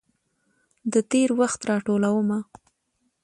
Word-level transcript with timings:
د 0.91 0.93
تیروخت 1.11 1.61
راټولومه 1.69 2.39